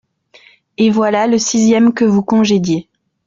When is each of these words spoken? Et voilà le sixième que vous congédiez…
Et 0.77 0.89
voilà 0.89 1.27
le 1.27 1.37
sixième 1.37 1.93
que 1.93 2.05
vous 2.05 2.23
congédiez… 2.23 2.89